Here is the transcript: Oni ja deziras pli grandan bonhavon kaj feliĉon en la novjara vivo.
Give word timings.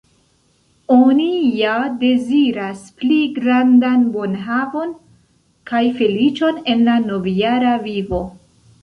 Oni 0.93 1.27
ja 1.57 1.75
deziras 2.05 2.81
pli 3.03 3.19
grandan 3.37 4.09
bonhavon 4.17 4.99
kaj 5.75 5.85
feliĉon 6.01 6.63
en 6.77 6.87
la 6.93 7.01
novjara 7.09 7.81
vivo. 7.89 8.29